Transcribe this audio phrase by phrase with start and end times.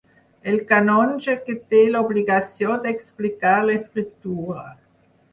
[0.51, 4.65] El canonge que té l'obligació d'explicar l'Escriptura.